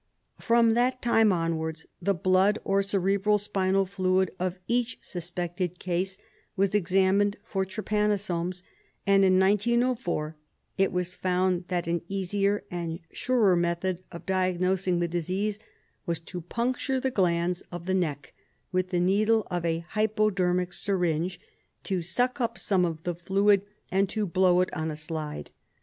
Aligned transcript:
From 0.39 0.73
that 0.73 0.99
time 0.99 1.31
onwards 1.31 1.85
the 2.01 2.15
blood 2.15 2.57
or 2.63 2.81
cerebro 2.81 3.37
spinal 3.37 3.85
fluid 3.85 4.31
of 4.39 4.57
each 4.67 4.97
suspected 4.99 5.77
case 5.77 6.17
was 6.55 6.73
examined 6.73 7.37
for 7.43 7.65
trypanosomes, 7.67 8.63
and 9.05 9.23
in 9.23 9.37
1904 9.39 10.35
it 10.79 10.91
was 10.91 11.13
found 11.13 11.65
that 11.67 11.85
an 11.85 12.01
easier 12.07 12.63
and 12.71 12.99
surer 13.11 13.55
method 13.55 14.03
of 14.11 14.25
diagnosing 14.25 14.97
the 15.01 15.07
disease 15.07 15.59
was 16.07 16.19
to 16.19 16.41
puncture 16.41 16.99
the 16.99 17.11
glands 17.11 17.61
of 17.71 17.85
the 17.85 17.93
neck 17.93 18.33
with 18.71 18.89
the 18.89 18.99
needle 18.99 19.45
of 19.51 19.63
a 19.63 19.85
hypodermic 19.89 20.73
syringe, 20.73 21.39
to 21.83 22.01
suck 22.01 22.41
up 22.41 22.57
some 22.57 22.85
of 22.85 23.03
the 23.03 23.13
fluid, 23.13 23.61
and 23.91 24.09
to 24.09 24.25
blow 24.25 24.61
it 24.61 24.73
on 24.73 24.89
a 24.89 24.95
slide. 24.95 25.51